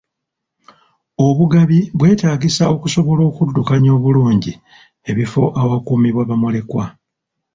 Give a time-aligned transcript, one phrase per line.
[1.27, 4.53] Obugabi bwetaagisa okusobola okuddukanya obulungi
[5.09, 6.85] ebifo awakuumibwa bamulekwa.